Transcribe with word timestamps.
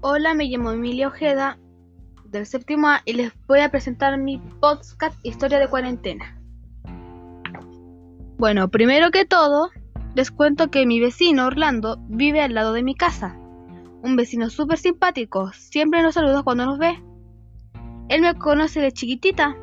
Hola, 0.00 0.32
me 0.32 0.44
llamo 0.44 0.70
Emilia 0.70 1.08
Ojeda 1.08 1.58
del 2.24 2.46
séptimo 2.46 2.86
A 2.86 3.02
y 3.04 3.14
les 3.14 3.32
voy 3.48 3.58
a 3.58 3.70
presentar 3.72 4.16
mi 4.16 4.38
podcast 4.60 5.18
Historia 5.24 5.58
de 5.58 5.66
cuarentena. 5.66 6.40
Bueno, 8.38 8.68
primero 8.68 9.10
que 9.10 9.24
todo, 9.24 9.70
les 10.14 10.30
cuento 10.30 10.70
que 10.70 10.86
mi 10.86 11.00
vecino 11.00 11.46
Orlando 11.46 11.98
vive 12.08 12.40
al 12.40 12.54
lado 12.54 12.74
de 12.74 12.84
mi 12.84 12.94
casa. 12.94 13.36
Un 14.00 14.14
vecino 14.14 14.50
súper 14.50 14.78
simpático, 14.78 15.50
siempre 15.52 16.00
nos 16.00 16.14
saluda 16.14 16.44
cuando 16.44 16.64
nos 16.64 16.78
ve. 16.78 17.02
Él 18.08 18.20
me 18.20 18.38
conoce 18.38 18.80
de 18.80 18.92
chiquitita. 18.92 19.56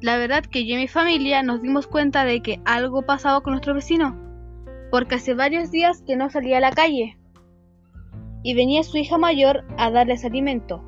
La 0.00 0.18
verdad 0.18 0.44
que 0.44 0.66
yo 0.66 0.74
y 0.74 0.78
mi 0.78 0.88
familia 0.88 1.44
nos 1.44 1.62
dimos 1.62 1.86
cuenta 1.86 2.24
de 2.24 2.42
que 2.42 2.60
algo 2.64 3.02
pasaba 3.02 3.42
con 3.42 3.52
nuestro 3.52 3.74
vecino, 3.74 4.16
porque 4.90 5.14
hace 5.14 5.34
varios 5.34 5.70
días 5.70 6.02
que 6.04 6.16
no 6.16 6.30
salía 6.30 6.58
a 6.58 6.60
la 6.60 6.72
calle 6.72 7.16
y 8.46 8.54
venía 8.54 8.84
su 8.84 8.96
hija 8.96 9.18
mayor 9.18 9.64
a 9.76 9.90
darles 9.90 10.24
alimento. 10.24 10.80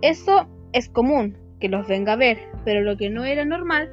Eso 0.00 0.46
es 0.72 0.88
común, 0.88 1.36
que 1.58 1.68
los 1.68 1.88
venga 1.88 2.12
a 2.12 2.16
ver, 2.16 2.38
pero 2.64 2.82
lo 2.82 2.96
que 2.96 3.10
no 3.10 3.24
era 3.24 3.44
normal 3.44 3.90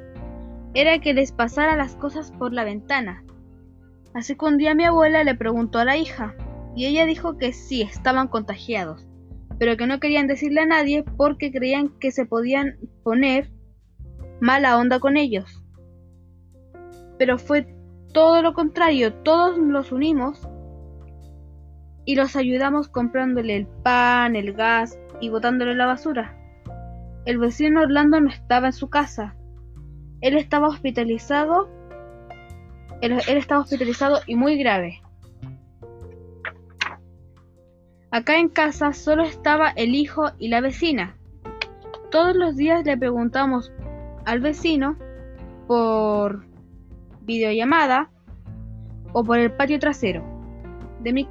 era 0.76 1.00
que 1.00 1.16
les 1.16 1.32
pasara 1.32 1.76
las 1.76 1.96
cosas 1.96 2.32
por 2.32 2.54
la 2.54 2.64
ventana. 2.64 3.24
Así 4.14 4.36
que 4.36 4.46
un 4.46 4.60
día 4.60 4.76
mi 4.76 4.84
abuela 4.84 5.24
le 5.24 5.34
preguntó 5.34 5.80
a 5.80 5.84
la 5.84 5.98
hija, 5.98 6.36
y 6.76 6.86
ella 6.86 7.08
dijo 7.08 7.40
que 7.40 7.54
sí, 7.54 7.82
estaban 7.82 8.28
contagiados, 8.28 9.08
pero 9.58 9.76
que 9.76 9.88
no 9.88 10.00
querían 10.00 10.28
decirle 10.28 10.62
a 10.62 10.68
nadie 10.68 11.04
porque 11.18 11.52
creían 11.52 11.90
que 12.00 12.12
se 12.12 12.28
podían 12.28 12.78
poner 13.02 13.50
mala 14.42 14.78
onda 14.78 15.00
con 15.00 15.18
ellos. 15.18 15.66
Pero 17.18 17.40
fue 17.40 17.66
todo 18.14 18.44
lo 18.44 18.54
contrario, 18.54 19.12
todos 19.24 19.58
los 19.58 19.92
unimos 19.92 20.48
y 22.10 22.16
los 22.16 22.36
ayudamos 22.36 22.88
comprándole 22.88 23.56
el 23.56 23.68
pan, 23.68 24.36
el 24.36 24.54
gas 24.54 24.98
y 25.22 25.30
botándole 25.30 25.76
la 25.76 25.86
basura. 25.86 26.36
El 27.26 27.38
vecino 27.38 27.82
Orlando 27.82 28.20
no 28.20 28.30
estaba 28.32 28.66
en 28.66 28.74
su 28.74 28.90
casa. 28.90 29.36
Él 30.20 30.36
estaba 30.36 30.70
hospitalizado. 30.70 31.70
Él, 33.02 33.12
estaba 33.28 33.62
hospitalizado 33.62 34.22
y 34.26 34.34
muy 34.34 34.58
grave. 34.58 35.04
Acá 38.10 38.40
en 38.40 38.50
casa 38.50 38.92
solo 38.94 39.22
estaba 39.22 39.70
el 39.70 39.94
hijo 39.94 40.32
y 40.40 40.48
la 40.48 40.62
vecina. 40.62 41.16
Todos 42.10 42.36
los 42.36 42.56
días 42.56 42.84
le 42.86 42.98
preguntamos 42.98 43.72
al 44.26 44.40
vecino 44.40 44.98
por 45.68 46.44
videollamada 47.22 48.10
o 49.14 49.24
por 49.24 49.38
el 49.38 49.52
patio 49.52 49.78
trasero 49.78 50.24
de 51.02 51.14
mi 51.14 51.30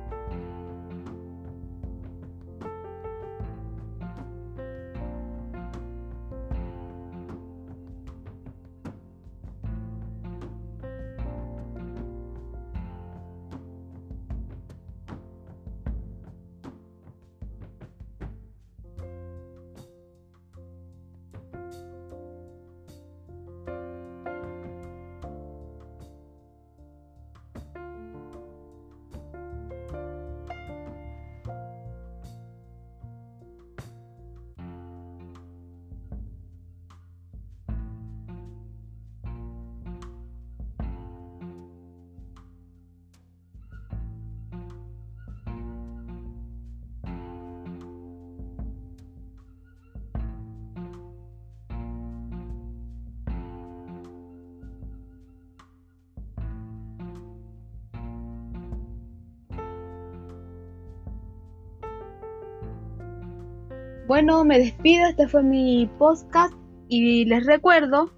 Bueno, 64.09 64.43
me 64.43 64.59
despido, 64.59 65.07
este 65.07 65.29
fue 65.29 65.43
mi 65.43 65.85
podcast 65.99 66.55
y 66.89 67.27
les 67.27 67.45
recuerdo 67.45 68.11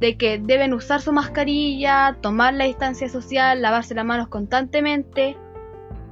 de 0.00 0.16
que 0.16 0.40
deben 0.40 0.74
usar 0.74 1.00
su 1.00 1.12
mascarilla, 1.12 2.18
tomar 2.20 2.54
la 2.54 2.64
distancia 2.64 3.08
social, 3.08 3.62
lavarse 3.62 3.94
las 3.94 4.04
manos 4.04 4.26
constantemente, 4.26 5.36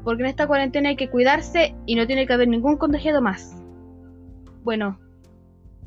porque 0.05 0.23
en 0.23 0.29
esta 0.29 0.47
cuarentena 0.47 0.91
hay 0.91 0.97
que 0.97 1.11
cuidarse 1.11 1.75
y 1.87 1.97
no 1.97 2.07
tiene 2.07 2.29
que 2.29 2.35
haber 2.35 2.47
ningún 2.47 2.77
contagiado 2.77 3.21
más. 3.21 3.61
Bueno, 4.63 5.01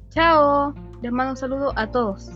chao, 0.09 0.75
les 1.01 1.13
mando 1.13 1.31
un 1.31 1.37
saludo 1.37 1.71
a 1.77 1.91
todos. 1.91 2.29